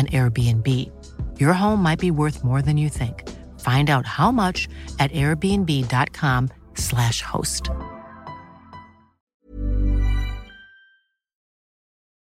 [0.00, 0.68] an Airbnb.
[1.42, 3.16] Your home might be worth more than you think.
[3.68, 4.58] Find out how much
[5.02, 7.64] at airbnb.com/slash host.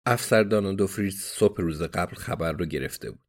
[0.05, 3.19] افسر دو فریز صبح روز قبل خبر رو گرفته بود.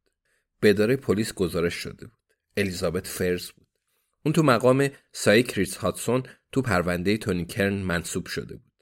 [0.59, 2.19] به اداره پلیس گزارش شده بود.
[2.57, 3.67] الیزابت فرز بود.
[4.25, 8.73] اون تو مقام سای کریس هاتسون تو پرونده تونی کرن منصوب شده بود.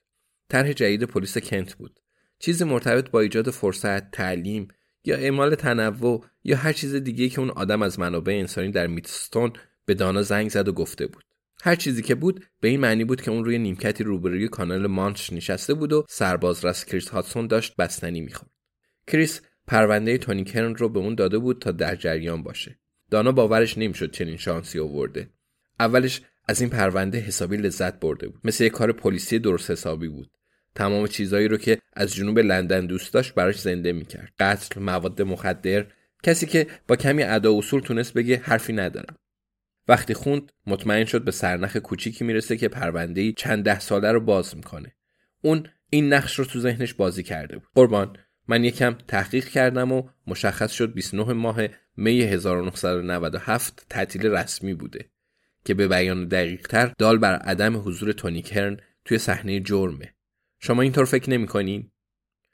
[0.49, 1.99] طرح جدید پلیس کنت بود.
[2.39, 4.67] چیزی مرتبط با ایجاد فرصت، تعلیم
[5.05, 9.53] یا اعمال تنوع یا هر چیز دیگه که اون آدم از منابع انسانی در میتستون
[9.85, 11.23] به دانا زنگ زد و گفته بود.
[11.63, 15.33] هر چیزی که بود به این معنی بود که اون روی نیمکتی روبروی کانال مانچ
[15.33, 18.51] نشسته بود و سرباز رس کریس هاتسون داشت بستنی می‌خورد.
[19.07, 22.79] کریس پرونده تونی کرن رو به اون داده بود تا در جریان باشه.
[23.11, 25.29] دانا باورش نمی‌شد چنین شانسی آورده.
[25.79, 28.41] اولش از این پرونده حسابی لذت برده بود.
[28.43, 30.31] مثل یک کار پلیسی درست حسابی بود.
[30.75, 34.33] تمام چیزایی رو که از جنوب لندن دوست داشت براش زنده می‌کرد.
[34.39, 35.85] قتل مواد مخدر
[36.23, 39.15] کسی که با کمی ادا اصول تونست بگه حرفی ندارم.
[39.87, 44.55] وقتی خوند مطمئن شد به سرنخ کوچیکی می‌رسه که پرونده چند ده ساله رو باز
[44.55, 44.95] می‌کنه.
[45.41, 47.67] اون این نقش رو تو ذهنش بازی کرده بود.
[47.75, 48.17] قربان
[48.47, 51.61] من یکم تحقیق کردم و مشخص شد 29 ماه
[51.97, 55.05] می 1997 تعطیل رسمی بوده
[55.65, 60.12] که به بیان دقیق تر دال بر عدم حضور تونی کرن توی صحنه جرمه.
[60.65, 61.91] شما اینطور فکر نمی‌کنین.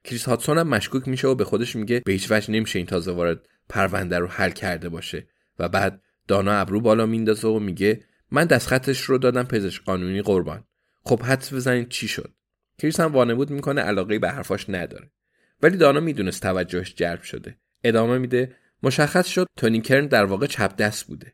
[0.04, 3.12] کریس هاتسون هم مشکوک میشه و به خودش میگه به هیچ وجه نمیشه این تازه
[3.12, 5.28] وارد پرونده رو حل کرده باشه.
[5.60, 10.64] و بعد دانا ابرو بالا میندازه و میگه من دستخطش رو دادم پزشک قانونی قربان.
[11.04, 12.34] خب حدس بزنید چی شد؟
[12.78, 15.12] کریس هم وانمود می‌کنه علاقه به حرفاش نداره.
[15.62, 17.58] ولی دانا می‌دونست توجهش جلب شده.
[17.84, 21.34] ادامه میده مشخص شد تونی کرن در واقع چپ دست بوده.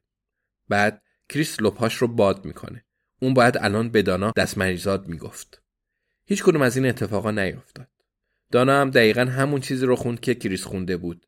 [0.70, 2.86] بعد کریس لپاش رو باد می‌کنه.
[3.22, 5.65] اون باید الان به دانا دست مریضات می‌گفت.
[6.26, 7.88] هیچ کدوم از این اتفاقا نیفتاد.
[8.52, 11.26] دانا هم دقیقا همون چیزی رو خوند که کریس خونده بود.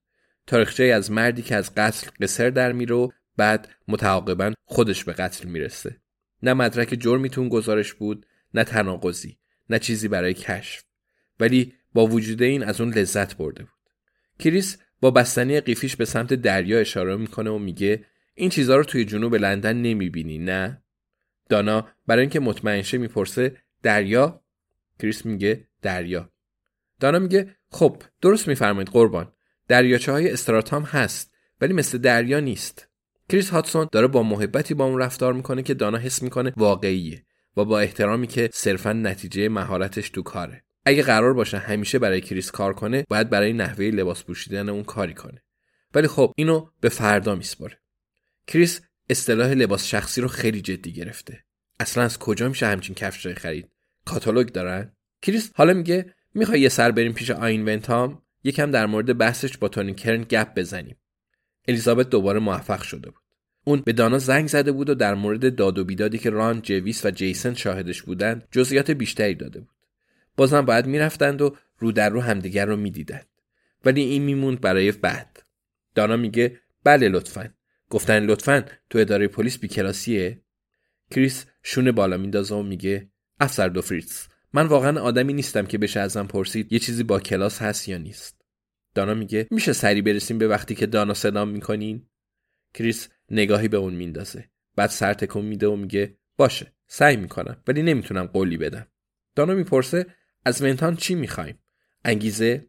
[0.48, 5.50] تاریخچه از مردی که از قتل قصر در میره و بعد متعاقبا خودش به قتل
[5.50, 5.98] می‌رسه.
[6.44, 9.38] نه مدرک جرمی تون گزارش بود، نه تناقضی،
[9.70, 10.84] نه چیزی برای کشف.
[11.40, 13.72] ولی با وجود این از اون لذت برده بود.
[14.40, 19.06] کریس با بستنی قیفیش به سمت دریا اشاره می‌کنه و میگه این چیزها رو توی
[19.06, 20.82] جنوب لندن نمی‌بینی نه؟
[21.50, 24.42] دانا برای اینکه مطمئن شه می‌پرسه دریا
[25.00, 26.30] کریس میگه دریا.
[27.00, 29.32] دانا میگه خب درست میفرمایید قربان.
[29.68, 32.88] دریاچه های استراتام هست ولی مثل دریا نیست.
[33.30, 37.26] کریس هاتسون داره با محبتی با اون رفتار می‌کنه که دانا حس می‌کنه واقعیه
[37.58, 40.64] و با احترامی که صرفا نتیجه مهارتش تو کاره.
[40.86, 45.14] اگه قرار باشه همیشه برای کریس کار کنه باید برای نحوه لباس پوشیدن اون کاری
[45.14, 45.44] کنه.
[45.94, 47.80] ولی خب اینو به فردا میسپاره.
[48.48, 51.44] کریس اصطلاح لباس شخصی رو خیلی جدی گرفته.
[51.80, 53.72] اصلا از کجا میشه همچین کفش خرید؟
[54.08, 59.18] کاتالوگ دارن؟ کریس حالا میگه می‌خوای یه سر بریم پیش آین ونتام؟ یکم در مورد
[59.18, 60.98] بحثش با تونی کرن گپ بزنیم.
[61.68, 63.22] الیزابت دوباره موفق شده بود.
[63.64, 67.06] اون به دانا زنگ زده بود و در مورد داد و بیدادی که ران جویس
[67.06, 69.76] و جیسن شاهدش بودند جزئیات بیشتری داده بود.
[70.38, 73.28] بازم باید می‌رفتند و رو در رو همدیگر رو می‌دیدند.
[73.86, 75.44] ولی این میموند برای بعد.
[75.96, 77.50] دانا میگه بله لطفا.
[77.90, 80.42] گفتن لطفا تو اداره پلیس بیکلاسیه؟
[81.12, 83.10] کریس شونه بالا میندازه و میگه
[83.40, 87.62] افسر دو فریتز من واقعا آدمی نیستم که بشه ازم پرسید یه چیزی با کلاس
[87.62, 88.42] هست یا نیست.
[88.96, 92.06] دانا میگه میشه سری برسیم به وقتی که دانا صدام می‌کنین؟
[92.74, 94.50] کریس نگاهی به اون میندازه.
[94.76, 98.88] بعد سر تکون میده و میگه باشه سعی می‌کنم ولی نمی‌تونم قولی بدم.
[99.36, 100.06] دانا می‌پرسه
[100.46, 101.60] از منتان چی می‌خوایم؟
[102.06, 102.68] انگیزه؟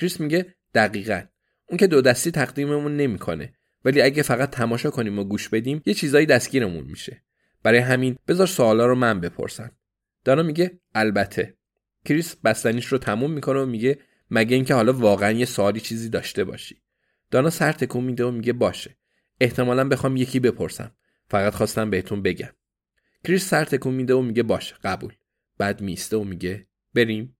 [0.00, 1.22] کریس میگه دقیقا.
[1.68, 3.54] اون که دو دستی تقدیممون نمی‌کنه.
[3.84, 7.22] ولی اگه فقط تماشا کنیم و گوش بدیم یه چیزایی دستگیرمون میشه.
[7.62, 9.70] برای همین بذار سوالا رو من بپرسم.
[10.26, 11.56] دانا میگه البته.
[12.04, 13.98] کریس بستنیش رو تموم می‌کنه و میگه
[14.30, 16.82] مگه اینکه حالا واقعا یه سوالی چیزی داشته باشی.
[17.30, 18.96] دانا سر تکون میده و میگه باشه.
[19.40, 20.96] احتمالا بخوام یکی بپرسم.
[21.30, 22.50] فقط خواستم بهتون بگم.
[23.24, 25.12] کریس سر تکون میده و میگه باشه قبول.
[25.58, 27.35] بعد میسته و میگه بریم.